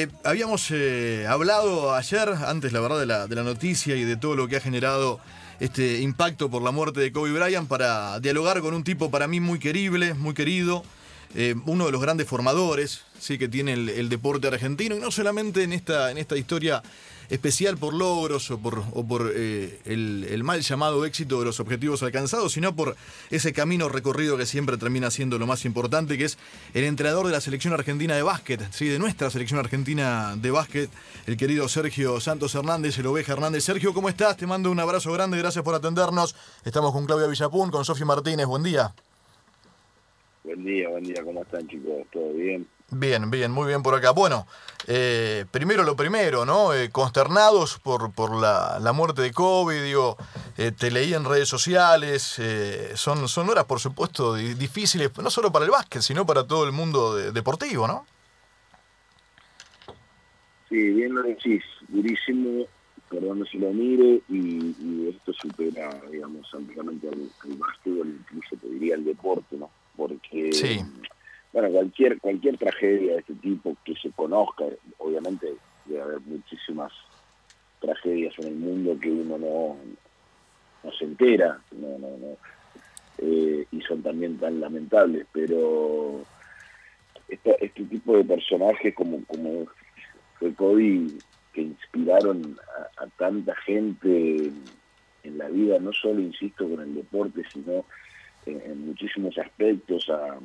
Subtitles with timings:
[0.00, 4.16] Eh, habíamos eh, hablado ayer, antes la verdad de la, de la noticia y de
[4.16, 5.18] todo lo que ha generado
[5.58, 9.40] este impacto por la muerte de Kobe Bryant para dialogar con un tipo para mí
[9.40, 10.84] muy querible, muy querido,
[11.34, 15.62] eh, uno de los grandes formadores sí, que tiene el, deporte argentino, y no solamente
[15.62, 16.82] en esta, en esta historia
[17.28, 22.74] especial por logros o por, eh, el, mal llamado éxito de los objetivos alcanzados, sino
[22.74, 22.96] por
[23.30, 26.38] ese camino recorrido que siempre termina siendo lo más importante, que es
[26.72, 28.88] el entrenador de la selección argentina de básquet, ¿sí?
[28.88, 30.90] de nuestra selección argentina de básquet,
[31.26, 33.64] el querido Sergio Santos Hernández, el Oveja Hernández.
[33.64, 34.36] Sergio, ¿cómo estás?
[34.36, 36.34] Te mando un abrazo grande, gracias por atendernos.
[36.64, 38.94] Estamos con Claudia Villapún, con Sofía Martínez, buen día.
[40.44, 42.06] Buen día, buen día, ¿cómo están chicos?
[42.12, 42.66] ¿Todo bien?
[42.90, 44.12] Bien, bien, muy bien por acá.
[44.12, 44.46] Bueno,
[44.86, 46.72] eh, primero lo primero, ¿no?
[46.72, 50.16] Eh, consternados por, por la, la, muerte de Kobe, digo,
[50.56, 55.52] eh, te leí en redes sociales, eh, son, son horas, por supuesto, difíciles, no solo
[55.52, 58.06] para el básquet, sino para todo el mundo de, deportivo, ¿no?
[60.70, 62.66] Sí, bien lo decís, durísimo,
[63.10, 68.68] perdón si lo mire, y, y, esto supera, digamos, ampliamente al, al básquetbol, incluso te
[68.68, 69.70] diría el deporte, ¿no?
[70.58, 70.80] Sí.
[71.52, 74.64] Bueno, cualquier cualquier tragedia de este tipo que se conozca,
[74.98, 75.54] obviamente
[75.86, 76.92] debe haber muchísimas
[77.80, 79.76] tragedias en el mundo que uno no,
[80.84, 82.36] no se entera, no, no, no,
[83.18, 86.24] eh, y son también tan lamentables, pero
[87.28, 89.66] este tipo de personajes como, como
[90.38, 91.08] fue Kobe,
[91.52, 92.58] que inspiraron
[92.96, 94.52] a tanta gente
[95.24, 97.84] en la vida, no solo, insisto, con el deporte, sino
[98.50, 100.38] en, en muchísimos aspectos, a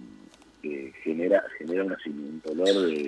[0.62, 3.06] que genera genera un dolor de,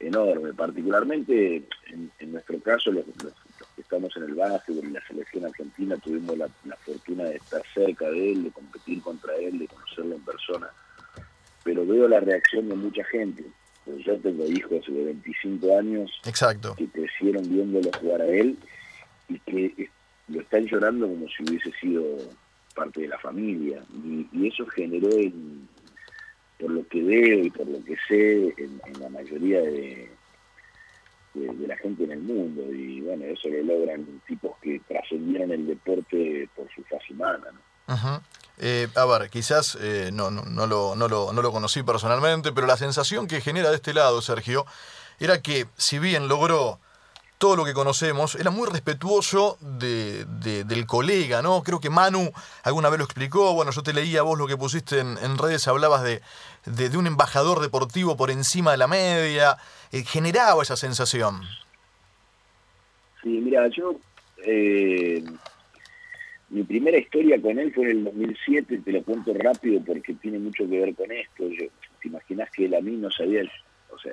[0.00, 4.94] enorme, particularmente en, en nuestro caso los, los, los, que estamos en el básquet, en
[4.94, 9.36] la selección argentina tuvimos la, la, fortuna de estar cerca de él, de competir contra
[9.36, 10.70] él, de conocerlo en persona,
[11.62, 13.44] pero veo la reacción de mucha gente,
[13.84, 16.74] pues yo tengo hijos de 25 años Exacto.
[16.76, 18.56] que crecieron viéndolo jugar a él
[19.28, 19.90] y que
[20.28, 22.04] lo están llorando como si hubiese sido
[22.74, 25.68] parte de la familia y, eso generó en,
[26.58, 30.10] por lo que veo y por lo que sé en, la mayoría de,
[31.34, 32.62] la gente en el mundo.
[32.72, 37.46] Y bueno, eso lo logran tipos que trascendieron el deporte por su faz humana.
[37.52, 38.22] ¿no?
[38.58, 42.52] Eh, a ver, quizás eh, no, no, no, lo, no, lo, no lo conocí personalmente,
[42.52, 44.66] pero la sensación que genera de este lado, Sergio,
[45.18, 46.80] era que si bien logró
[47.40, 51.62] todo lo que conocemos, era muy respetuoso de, de, del colega, ¿no?
[51.62, 52.30] Creo que Manu
[52.62, 56.04] alguna vez lo explicó, bueno, yo te leía vos lo que pusiste en, redes, hablabas
[56.04, 56.20] de,
[56.66, 59.56] de, un embajador deportivo por encima de la media,
[59.90, 61.40] eh, generaba esa sensación.
[63.22, 63.94] Sí, mira, yo,
[64.44, 65.24] eh,
[66.50, 70.38] mi primera historia con él fue en el 2007, te lo cuento rápido porque tiene
[70.38, 73.50] mucho que ver con esto, te imaginas que él a mí no sabía,
[73.90, 74.12] o sea,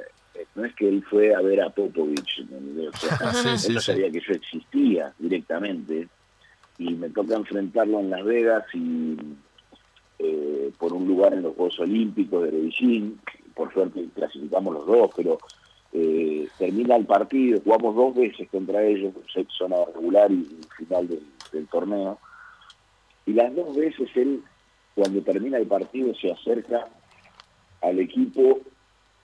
[0.56, 2.90] no es que él fue a ver a Popovich, ¿no?
[2.90, 4.12] o sea, sí, sí, él no sabía sí.
[4.12, 6.08] que yo existía directamente
[6.78, 9.18] y me toca enfrentarlo en Las Vegas y
[10.20, 13.18] eh, por un lugar en los Juegos Olímpicos de Beijing,
[13.56, 15.38] por suerte clasificamos los dos, pero
[15.94, 19.14] eh, termina el partido, jugamos dos veces contra ellos,
[19.58, 22.20] zona regular y, y final del, del torneo,
[23.26, 24.42] y las dos veces él,
[24.96, 26.88] cuando termina el partido, se acerca
[27.82, 28.62] al equipo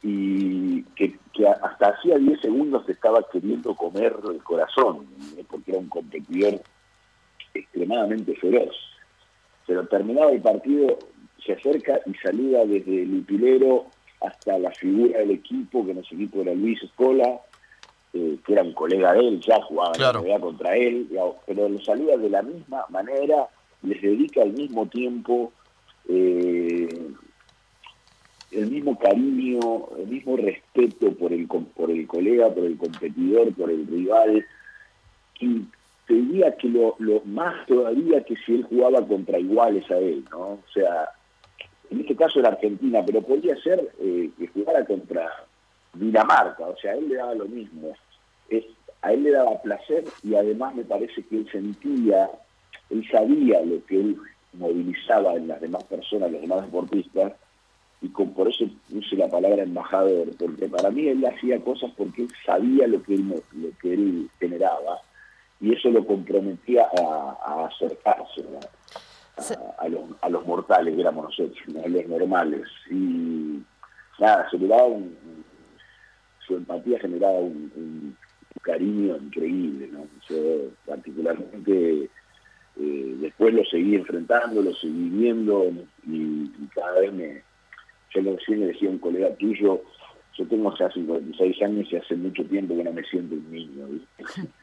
[0.03, 5.07] y que, que hasta hacía 10 segundos estaba queriendo comer el corazón,
[5.49, 6.61] porque era un competidor
[7.53, 8.75] extremadamente feroz.
[9.65, 10.99] Pero terminado el partido,
[11.45, 13.85] se acerca y saluda desde el utilero
[14.21, 17.39] hasta la figura del equipo, que en ese equipo era Luis Escola,
[18.13, 20.23] eh, que era un colega de él, ya jugaba claro.
[20.41, 21.07] contra él,
[21.45, 23.47] pero lo saluda de la misma manera,
[23.81, 25.51] les dedica al mismo tiempo
[26.09, 26.87] eh,
[28.53, 29.59] el mismo cariño,
[29.97, 34.45] el mismo respeto por el, por el colega, por el competidor, por el rival,
[35.39, 35.61] y
[36.07, 40.39] te diría que lo, más todavía que si él jugaba contra iguales a él, ¿no?
[40.39, 41.09] O sea,
[41.89, 45.29] en este caso era Argentina, pero podría ser eh, que jugara contra
[45.93, 47.93] Dinamarca, o sea, a él le daba lo mismo,
[49.01, 52.29] a él le daba placer y además me parece que él sentía,
[52.89, 54.17] él sabía lo que él
[54.53, 57.33] movilizaba en las demás personas, los demás deportistas,
[58.03, 62.23] y con, por eso puse la palabra embajador, porque para mí él hacía cosas porque
[62.23, 64.99] él sabía lo que él, lo que él generaba
[65.61, 68.43] y eso lo comprometía a, a acercarse
[69.37, 72.67] a, a, los, a, los, mortales que éramos nosotros, a los normales.
[72.91, 73.63] Y
[74.19, 75.15] nada, se le daba un,
[76.45, 78.17] su empatía generaba un, un,
[78.61, 80.05] cariño increíble, ¿no?
[80.29, 82.09] Yo particularmente
[82.77, 85.69] eh, después lo seguí enfrentando, lo seguí viendo
[86.05, 87.41] y, y cada vez me
[88.13, 89.81] yo recién le decía a un colega tuyo,
[90.37, 93.87] yo tengo ya 56 años y hace mucho tiempo que no me siento un niño.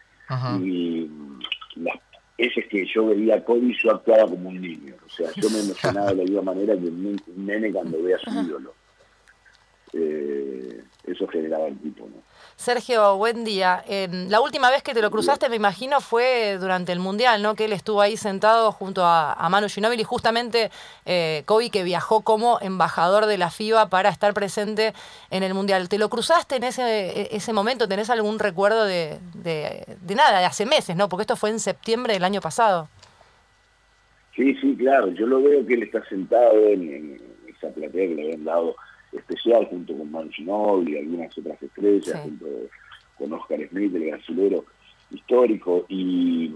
[0.62, 1.11] Y
[1.75, 1.99] las
[2.38, 4.94] veces que yo veía a Cody, yo actuaba como un niño.
[5.05, 8.19] O sea, yo me emocionaba de la misma manera que un nene cuando ve a
[8.19, 8.73] su ídolo.
[9.93, 10.50] Eh,
[11.05, 12.23] eso generaba el tipo, ¿no?
[12.56, 13.82] Sergio, buen día.
[13.88, 17.55] Em, la última vez que te lo cruzaste, me imagino, fue durante el Mundial, ¿no?
[17.55, 20.70] Que él estuvo ahí sentado junto a, Manu Ginóbili, justamente
[21.06, 24.93] eh, Kobe que viajó como embajador de la FIBA para estar presente
[25.31, 25.88] en el Mundial.
[25.88, 27.88] ¿Te lo cruzaste en ese, e, ese momento?
[27.88, 31.08] ¿Tenés algún recuerdo de, de, nada, de hace meses, ¿no?
[31.08, 32.91] Porque esto fue en septiembre del año pasado.
[34.37, 35.08] Sí, sí, claro.
[35.12, 38.76] Yo lo veo que él está sentado en, esa platea que le habían dado
[39.12, 42.47] especial junto con Manchino y algunas otras estrellas, junto
[43.19, 44.65] con Oscar Smith, el brasilero
[45.11, 46.53] histórico, y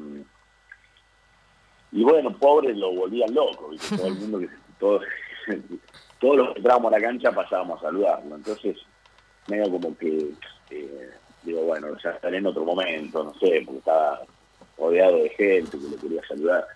[1.92, 4.48] y bueno, pobres lo volvían loco, todo el mundo que
[4.80, 5.02] todos,
[6.20, 8.76] todos los que entrábamos a la cancha pasábamos a saludarlo, entonces
[9.46, 10.32] medio como que
[10.70, 11.10] eh,
[11.44, 14.22] digo, bueno, ya estaré en otro momento, no sé, porque estaba
[14.78, 16.66] rodeado de gente que lo quería saludar.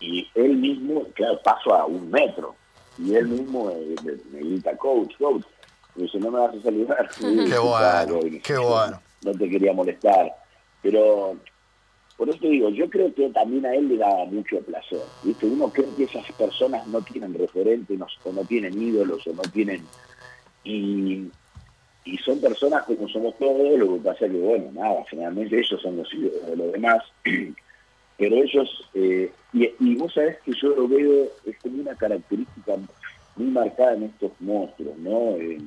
[0.00, 2.54] Y él mismo, claro, paso a un metro,
[2.98, 3.72] y él mismo
[4.04, 5.44] me, grita, coach, coach.
[5.96, 7.10] Y dice, no me vas a saludar.
[7.18, 9.00] qué bueno, qué bueno.
[9.22, 10.32] No te quería molestar.
[10.82, 11.36] Pero
[12.16, 15.00] por eso digo, yo creo que también a él le daba mucho placer.
[15.22, 15.46] ¿viste?
[15.46, 19.84] Uno cree que esas personas no tienen referentes o no tienen ídolos o no tienen...
[20.62, 21.28] Y,
[22.04, 25.80] y son personas como somos todos, lo que pasa es que, bueno, nada, generalmente ellos
[25.82, 27.02] son los ídolos de los demás.
[28.16, 32.74] pero ellos, eh, y, vos sabés que yo lo veo, es como una característica
[33.36, 35.36] muy marcada en estos monstruos, ¿no?
[35.36, 35.60] Eh,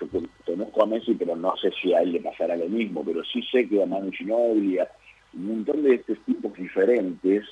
[0.00, 0.06] yo
[0.46, 3.42] conozco a Messi, pero no sé si a él le pasará lo mismo, pero sí
[3.50, 4.88] sé que a Manu Ginobili, a
[5.34, 7.44] un montón de estos tipos diferentes,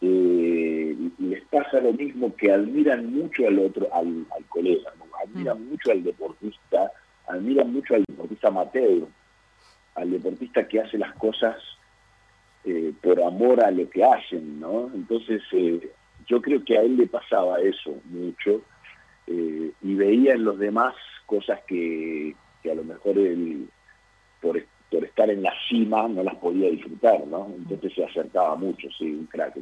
[0.00, 4.92] eh, les pasa lo mismo que admiran mucho al otro, al, colega,
[5.24, 5.70] admiran mm.
[5.70, 6.92] mucho al deportista,
[7.26, 9.06] admiran mucho al deportista amateur,
[9.94, 11.56] al deportista que hace las cosas
[12.64, 14.90] eh, por amor a lo que hacen, ¿no?
[14.94, 15.90] Entonces, eh,
[16.26, 18.62] yo creo que a él le pasaba eso mucho
[19.26, 20.94] eh, y veía en los demás
[21.26, 22.34] cosas que,
[22.70, 23.68] a lo mejor él,
[24.40, 27.50] por, estar en la cima, no las podía disfrutar, ¿no?
[27.56, 29.58] Entonces se acercaba mucho, sí, un crack.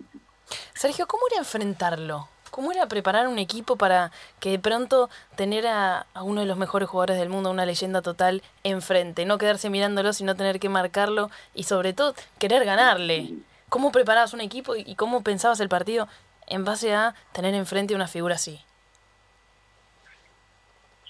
[0.75, 2.29] Sergio, ¿cómo era enfrentarlo?
[2.50, 4.11] ¿Cómo era preparar un equipo para
[4.41, 8.43] que de pronto tener a, uno de los mejores jugadores del mundo, una leyenda total,
[8.64, 9.25] enfrente?
[9.25, 13.35] No quedarse mirándolo, sino tener que marcarlo y sobre todo querer ganarle.
[13.69, 16.08] ¿Cómo preparabas un equipo y cómo pensabas el partido
[16.49, 18.61] en base a tener enfrente una figura así?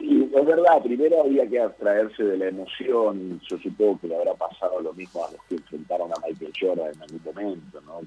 [0.01, 0.83] Sí, es verdad.
[0.83, 3.41] Primero había que abstraerse de la emoción.
[3.49, 6.93] Yo supongo que le habrá pasado lo mismo a los que enfrentaron a Michael Jordan
[6.95, 8.01] en algún momento, ¿no?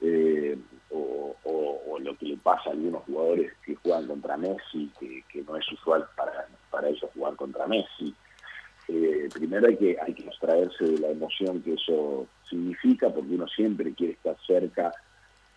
[0.00, 0.56] Eh,
[0.90, 5.72] o, lo que le pasa a algunos jugadores que juegan contra Messi, que, no es
[5.72, 8.14] usual para, para ellos jugar contra Messi.
[8.86, 13.48] Eh, primero hay que, hay que abstraerse de la emoción que eso significa, porque uno
[13.48, 14.92] siempre quiere estar cerca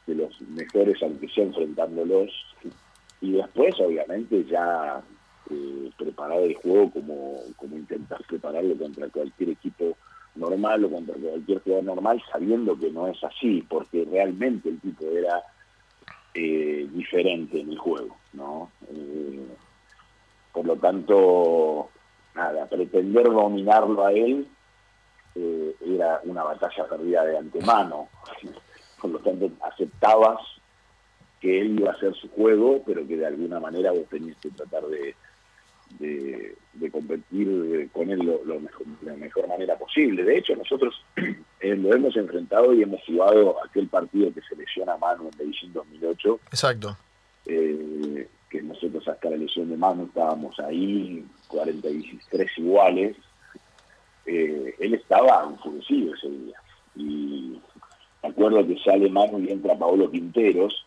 [0.08, 2.32] de los mejores, aunque sea enfrentándolos.
[3.22, 5.02] Y después, obviamente, ya
[5.50, 9.96] eh, preparar el juego como, como intentar prepararlo contra cualquier equipo
[10.36, 15.06] normal o contra cualquier jugador normal, sabiendo que no es así, porque realmente el tipo
[15.06, 15.44] era
[16.34, 18.72] eh, diferente en el juego, ¿no?
[18.90, 19.48] Eh,
[20.54, 21.90] por lo tanto,
[22.36, 24.48] nada, pretender dominarlo a él
[25.36, 28.10] eh, era una batalla perdida de antemano.
[29.02, 30.40] Por lo tanto, aceptabas
[31.40, 34.52] que él iba a hacer su juego, pero que de alguna manera vos tenías que
[34.52, 35.16] tratar de,
[36.00, 36.56] de,
[36.92, 40.24] competir eh, con él lo, mejor, de la mejor manera posible.
[40.24, 41.04] De hecho, nosotros
[41.60, 45.38] eh, lo hemos enfrentado y hemos jugado aquel partido que se lesiona a Manu en
[45.38, 46.40] Beijing 2008.
[46.48, 46.98] Exacto.
[47.46, 53.16] Eh, que nosotros hasta la lesión de Manu estábamos ahí, 43 iguales.
[54.26, 56.58] él estaba enfurecido ese día.
[56.96, 57.62] Y
[58.22, 60.86] me acuerdo que sale Manu y entra Paolo Quinteros,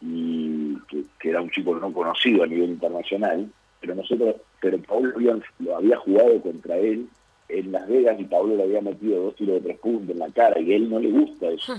[0.00, 3.50] y que, era un chico no conocido a nivel internacional,
[3.80, 5.12] pero nosotros, pero Pablo
[5.58, 7.08] lo había jugado contra él
[7.48, 10.30] en Las Vegas y Pablo le había metido dos tiros de tres puntos en la
[10.30, 11.74] cara y a él no le gusta eso.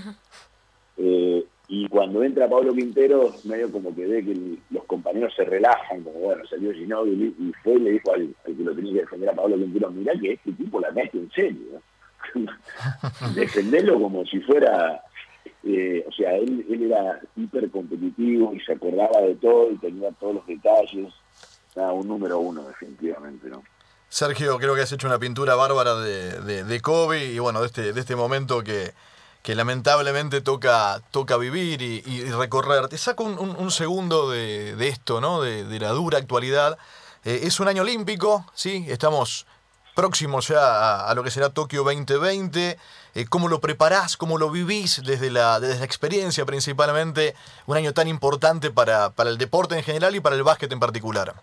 [0.96, 6.02] Eh, y cuando entra Pablo Quintero, medio como que ve que los compañeros se relajan,
[6.02, 9.28] como bueno, salió Ginóbili y fue y le dijo al, que lo tenía que defender
[9.28, 11.82] a Pablo Quintero, mirá que este tipo la mete en serio.
[13.34, 15.02] Defenderlo como si fuera
[15.64, 20.10] eh, o sea, él, él era hiper competitivo y se acordaba de todo y tenía
[20.12, 21.12] todos los detalles.
[21.74, 23.62] Era un número uno, definitivamente, ¿no?
[24.08, 27.92] Sergio, creo que has hecho una pintura bárbara de, de, Kobe y bueno, de este,
[27.92, 28.94] de este momento que,
[29.42, 32.88] que lamentablemente toca, toca vivir y, recorrer.
[32.88, 35.42] Te saco un, segundo de, esto, ¿no?
[35.42, 36.78] De, la dura actualidad.
[37.24, 38.86] Eh, es un año olímpico, ¿sí?
[38.88, 39.46] Estamos
[39.94, 42.78] próximos ya a, lo que será Tokio 2020.
[43.18, 44.16] Eh, ¿Cómo lo preparás?
[44.16, 47.34] ¿Cómo lo vivís desde la, desde la experiencia principalmente?
[47.66, 50.78] Un año tan importante para, para el deporte en general y para el básquet en
[50.78, 51.34] particular.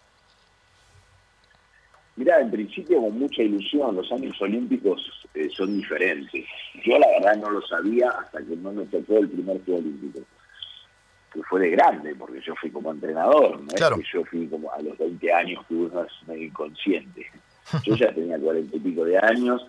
[2.15, 5.01] Mirá, en principio con mucha ilusión, los años olímpicos
[5.33, 6.45] eh, son diferentes.
[6.85, 10.25] Yo la verdad no lo sabía hasta que no me tocó el primer Juego Olímpico.
[11.33, 14.71] Que fue de grande, porque yo fui como entrenador, no es que yo fui como
[14.71, 17.25] a los 20 años, que uno es medio inconsciente.
[17.83, 19.61] Yo ya tenía 40 y pico de años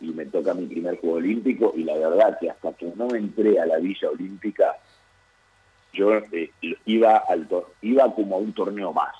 [0.00, 3.58] y me toca mi primer Juego Olímpico y la verdad que hasta que no entré
[3.60, 4.76] a la Villa Olímpica,
[5.92, 6.50] yo eh,
[6.86, 7.48] iba, al
[7.82, 9.14] iba como a un torneo más,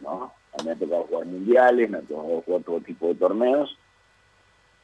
[0.00, 0.32] ¿no?
[0.64, 3.76] me ha tocado jugar mundiales, me ha tocado jugar todo tipo de torneos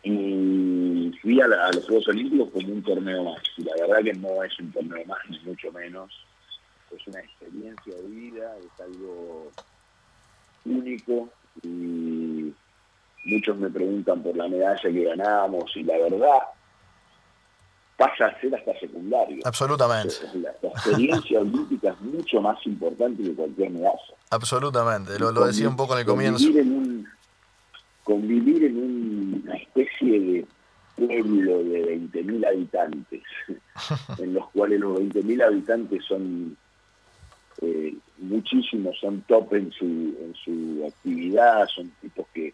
[0.02, 3.42] y fui a, los Juegos Olímpicos como un torneo más.
[3.56, 6.12] Y la verdad que no es un torneo más, ni mucho menos.
[6.94, 9.50] Es una experiencia de vida, es algo
[10.64, 11.28] único
[11.62, 12.15] y
[13.26, 16.38] muchos me preguntan por la medalla que ganamos y la verdad
[17.96, 19.40] pasa a ser hasta secundario.
[19.44, 20.14] Absolutamente.
[20.34, 23.98] La, experiencia olímpica es mucho más importante que cualquier medalla.
[24.30, 26.44] Absolutamente, lo, decía un poco en el comienzo.
[26.44, 27.08] Convivir en, un,
[28.04, 30.46] convivir en una especie de
[30.96, 33.22] pueblo de 20.000 habitantes,
[34.18, 36.56] en los cuales los 20.000 habitantes son
[37.62, 42.52] eh, muchísimos, son top en su, en su actividad, son tipos que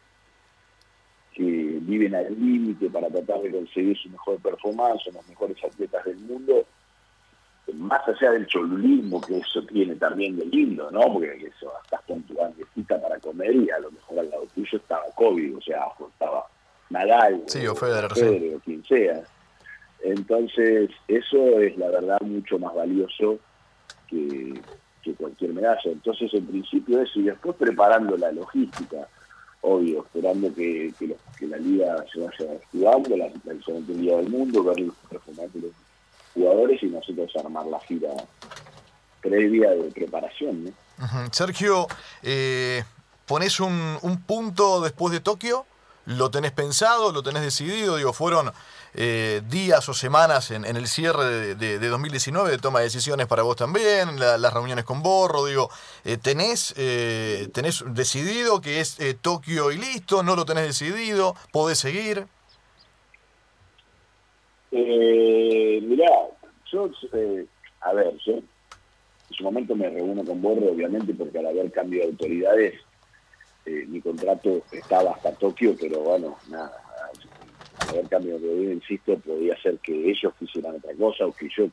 [1.86, 6.18] viven al límite para tratar de conseguir su mejor performance, son los mejores atletas del
[6.18, 6.66] mundo,
[7.74, 11.00] más allá del cholulismo que eso tiene también de lindo, ¿no?
[11.12, 14.78] Porque eso, estás con tu banquecita para comer y a lo mejor al lado tuyo
[14.78, 16.46] estaba COVID, o sea, estaba
[16.90, 18.12] Nadal, sí, o, Federer,
[18.54, 19.22] o quien sea.
[20.02, 23.38] Entonces, eso es la verdad mucho más valioso
[24.08, 24.60] que,
[25.02, 25.80] que cualquier medalla.
[25.84, 29.08] Entonces, en principio eso, y después preparando la logística
[29.62, 30.92] obvio, esperando que,
[31.40, 35.68] la liga se vaya jugando, la, la excelente liga del mundo, ver los performantes de
[35.68, 35.76] los
[36.34, 38.10] jugadores y nosotros armar la gira
[39.20, 40.74] previa de preparación.
[41.30, 41.86] Sergio,
[42.22, 42.84] eh,
[43.26, 45.66] ¿pones un, un punto después de Tokio?
[46.06, 47.12] ¿Lo tenés pensado?
[47.12, 47.96] ¿Lo tenés decidido?
[47.96, 48.52] Digo, fueron
[48.94, 53.56] eh, días o semanas en, el cierre de, 2019 de toma de decisiones para vos
[53.56, 55.70] también, las reuniones con Borro, digo,
[56.04, 60.22] eh, ¿tenés, eh, ¿tenés decidido que es Tokio y listo?
[60.22, 61.34] ¿No lo tenés decidido?
[61.52, 62.26] ¿Podés seguir?
[64.70, 66.10] mirá,
[66.70, 66.90] yo,
[67.80, 68.44] a ver, yo en
[69.30, 72.74] su momento me reúno con Borro, obviamente, porque al haber cambio de autoridades,
[73.64, 76.91] mi contrato estaba hasta Tokio, pero bueno, nada,
[77.92, 81.68] haber cambio de insisto, podía ser que ellos quisieran otra cosa o que yo,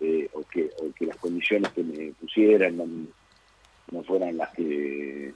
[0.00, 5.32] eh, o, que, o que las condiciones que me pusieran no, fueran las que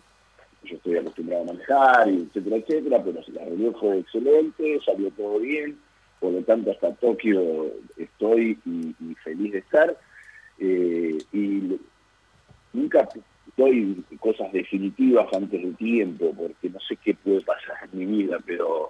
[0.64, 5.78] yo estoy acostumbrado a manejar, etcétera, etcétera, pero la reunión fue excelente, salió todo bien,
[6.18, 9.96] por lo tanto hasta Tokio estoy y, feliz de estar.
[10.58, 11.78] Eh, y
[12.72, 13.06] nunca
[13.56, 18.38] doy cosas definitivas antes del tiempo, porque no sé qué puede pasar en mi vida,
[18.44, 18.85] pero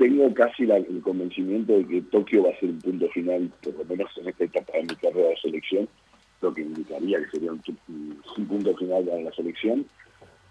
[0.00, 3.84] tengo casi el convencimiento de que Tokio va a ser un punto final, por lo
[3.84, 5.86] menos en esta etapa de mi carrera de selección,
[6.40, 7.60] lo que indicaría que sería un,
[8.48, 9.84] punto final para la selección.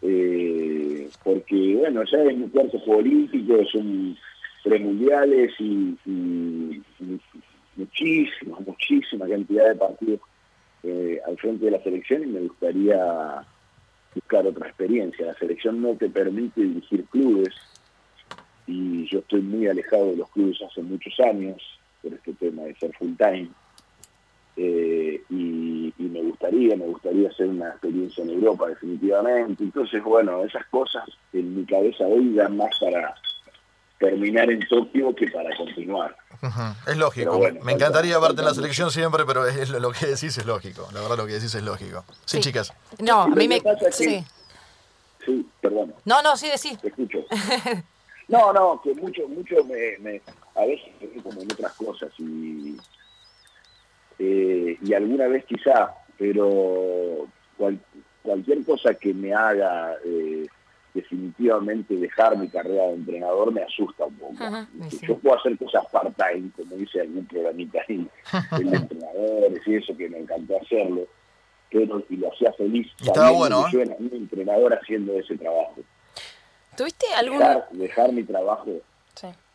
[0.03, 4.15] Eh, porque, bueno, ya es mi cuarto juego olímpico, son
[4.63, 5.97] tres mundiales y,
[7.75, 10.19] muchísima, muchísima cantidad de partidos
[10.83, 13.43] eh, al frente de la selección y me gustaría
[14.13, 15.25] buscar otra experiencia.
[15.25, 17.55] La selección no te permite dirigir clubes,
[18.69, 21.57] y yo estoy muy alejado de los clubes hace muchos años
[22.03, 23.49] por este tema de ser full time
[24.55, 29.63] eh, y, me gustaría, me gustaría hacer una experiencia en Europa definitivamente.
[29.63, 33.15] Entonces, bueno, esas cosas en mi cabeza hoy dan más para
[33.99, 36.15] terminar en Tokio que para continuar.
[36.87, 37.39] Es lógico.
[37.63, 40.87] me encantaría verte en la selección siempre, pero es, lo que decís es lógico.
[40.93, 42.03] La verdad lo que decís es lógico.
[42.25, 42.73] Sí, chicas.
[42.99, 43.61] No, a mí me...
[43.91, 44.23] sí.
[45.25, 45.93] sí, perdón.
[46.05, 46.79] No, no, sí, decís.
[46.79, 47.19] Te escucho.
[48.29, 50.21] No, no, que mucho, mucho me,
[50.55, 50.89] a veces
[51.23, 52.77] como en otras cosas y,
[54.19, 57.27] eh, y alguna vez quizá, pero
[58.21, 60.45] cualquier cosa que me haga eh,
[60.93, 64.35] definitivamente dejar mi carrera de entrenador me asusta un poco.
[65.01, 68.07] Yo puedo hacer cosas part-time, como dice algún programita ahí,
[68.59, 71.07] el entrenador, y eso que me encantó hacerlo,
[71.71, 72.87] pero y lo hacía feliz.
[73.01, 73.65] Estaba bueno.
[73.71, 75.77] Yo era un entrenador haciendo ese trabajo.
[76.79, 77.43] ¿Tuviste algún...?
[77.71, 78.71] Dejar, mi trabajo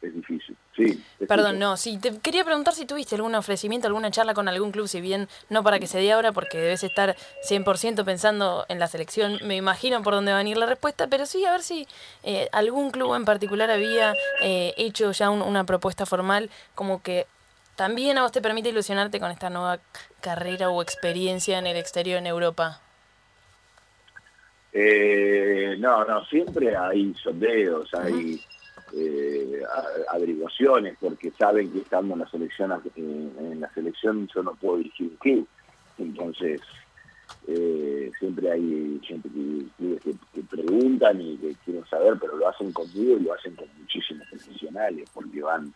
[0.02, 0.54] es difícil.
[0.76, 1.02] Sí.
[1.26, 4.88] Perdón, no, sí, te quería preguntar si tuviste algún ofrecimiento, alguna charla con algún club,
[4.88, 7.16] si bien no para que se dé ahora, porque debes estar
[7.49, 11.25] 100% pensando en la selección, me imagino por dónde va a venir la respuesta, pero
[11.25, 11.88] sí, a ver si
[12.25, 14.12] eh, algún club en particular había
[14.43, 17.26] eh, hecho ya una propuesta formal como que
[17.75, 19.78] también a vos te permite ilusionarte con esta nueva
[20.21, 22.83] carrera o experiencia en el exterior en Europa.
[24.76, 28.40] Eh, no, no, siempre hay sondeos, hay
[28.93, 29.62] eh,
[30.09, 35.11] averiguaciones, porque saben que estando en la selección en, la selección yo no puedo dirigir
[35.11, 35.49] un club.
[35.97, 36.61] Entonces,
[37.47, 43.16] eh, siempre hay gente que, que, preguntan y que quieren saber, pero lo hacen conmigo
[43.16, 45.73] y lo hacen con muchísimos profesionales, porque van,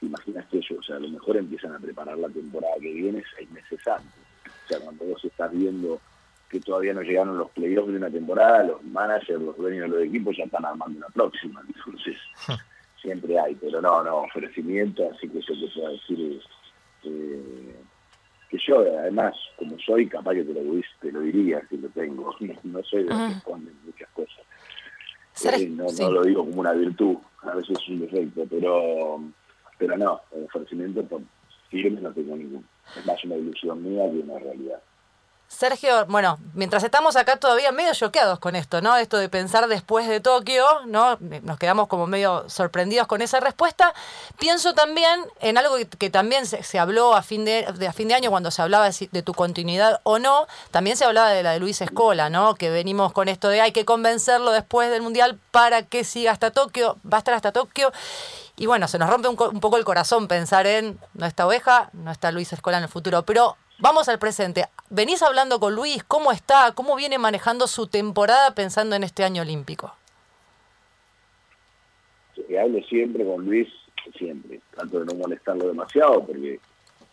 [0.00, 3.50] imagínate ellos, o sea, a lo mejor empiezan a preparar la temporada que viene seis
[3.50, 4.14] meses antes.
[4.46, 6.00] O sea, cuando vos estás viendo
[6.50, 10.04] que todavía no llegaron los playoffs de una temporada, los managers, los dueños de los
[10.04, 11.62] equipos ya están armando una próxima.
[11.66, 12.16] Entonces,
[13.00, 16.40] siempre hay, pero no, no, ofrecimiento, así que yo te puedo decir
[17.04, 17.76] eh,
[18.50, 22.34] que yo, además, como soy, capaz que te lo, te lo diría si lo tengo.
[22.64, 24.44] No, soy de los que responden muchas cosas.
[25.60, 29.22] Eh, no, no lo digo como una virtud, a veces es un defecto, pero,
[29.78, 31.22] pero no, ofrecimiento por
[31.70, 32.64] firme no tengo ninguno.
[32.96, 34.82] Es más una ilusión mía que una realidad.
[35.50, 38.96] Sergio, bueno, mientras estamos acá todavía medio choqueados con esto, ¿no?
[38.96, 41.18] Esto de pensar después de Tokio, ¿no?
[41.42, 43.92] Nos quedamos como medio sorprendidos con esa respuesta.
[44.38, 48.30] Pienso también en algo que, también se, habló a fin de, a fin de año
[48.30, 51.80] cuando se hablaba de, tu continuidad o no, también se hablaba de la de Luis
[51.80, 52.54] Escola, ¿no?
[52.54, 56.52] Que venimos con esto de hay que convencerlo después del Mundial para que siga hasta
[56.52, 57.92] Tokio, va a estar hasta Tokio.
[58.56, 61.90] Y bueno, se nos rompe un, un poco el corazón pensar en no está Oveja,
[61.92, 64.66] no está Luis Escola en el futuro, pero Vamos al presente.
[64.90, 66.72] Venís hablando con Luis, ¿cómo está?
[66.74, 69.94] ¿Cómo viene manejando su temporada pensando en este año olímpico?
[72.46, 73.68] Que hable siempre con Luis,
[74.18, 74.60] siempre.
[74.72, 76.60] Trato de no molestarlo demasiado porque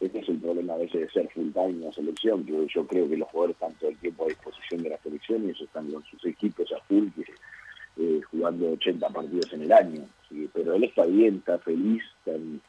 [0.02, 2.86] este es el problema a veces de ser full time en la selección, que yo
[2.86, 5.62] creo que los jugadores están todo el tiempo a disposición de la selección y ellos
[5.62, 7.08] están con sus equipos a full,
[7.98, 10.02] eh, jugando 80 partidos en el año.
[10.54, 12.62] Pero él está bien, está feliz, está en,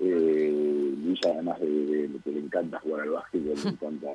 [0.00, 4.08] eh, Luis además de, que le encanta jugar al básquet, le encanta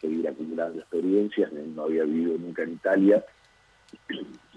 [0.00, 3.24] seguir acumulando experiencias, no había vivido nunca en Italia,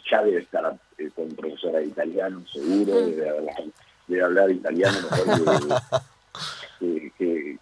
[0.10, 3.64] ya debe estar eh, con profesora de italiano, seguro, debe hablar,
[4.08, 5.82] debe hablar italiano mejor
[6.80, 7.58] que, que,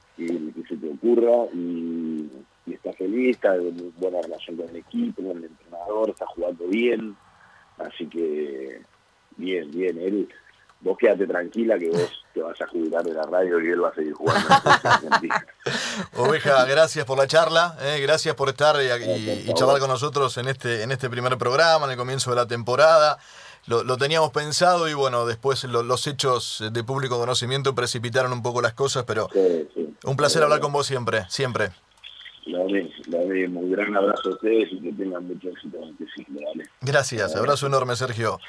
[0.68, 2.30] se te ocurra y,
[2.72, 7.16] está feliz, está en buena relación con el equipo, con el entrenador, está jugando bien,
[7.78, 8.82] así que
[9.38, 10.28] bien, bien, él
[10.82, 12.17] vos quédate tranquila que vos
[12.48, 14.48] vas a jubilar de la radio y él va a seguir jugando
[16.18, 20.84] Oveja, gracias por la charla, eh, gracias por estar y, charlar con nosotros en este,
[20.84, 23.18] en este primer programa, en el comienzo de la temporada.
[23.68, 28.74] Lo, teníamos pensado y bueno, después los hechos de público conocimiento precipitaron un poco las
[28.74, 29.28] cosas, pero
[30.06, 31.72] un placer hablar con vos siempre, siempre.
[32.46, 35.80] Lo mismo, un gran abrazo a ustedes y que tengan mucho éxito
[36.80, 38.40] Gracias, abrazo enorme Sergio.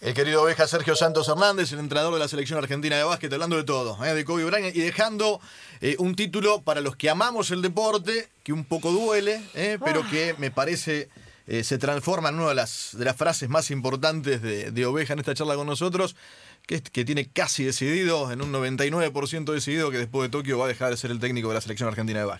[0.00, 3.56] El querido oveja Sergio Santos Hernández, el entrenador de la selección argentina de básquet, hablando
[3.56, 4.14] de todo, ¿eh?
[4.14, 5.40] de Kobe Bryant y dejando
[5.80, 9.78] eh, un título para los que amamos el deporte, que un poco duele, ¿eh?
[9.84, 11.08] pero que me parece
[11.64, 15.34] se transforma en una de las, de las frases más importantes de, Oveja en esta
[15.34, 16.14] charla con nosotros,
[16.64, 20.90] que tiene casi decidido, en un 99% decidido, que después de Tokio va a dejar
[20.90, 22.38] de ser el técnico de la selección argentina de básquet.